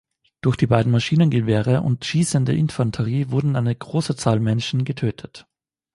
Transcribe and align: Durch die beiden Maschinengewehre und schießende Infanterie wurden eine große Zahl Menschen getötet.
Durch 0.41 0.55
die 0.57 0.65
beiden 0.65 0.91
Maschinengewehre 0.91 1.81
und 1.83 2.03
schießende 2.05 2.55
Infanterie 2.55 3.29
wurden 3.29 3.55
eine 3.55 3.75
große 3.75 4.15
Zahl 4.15 4.39
Menschen 4.39 4.83
getötet. 4.83 5.45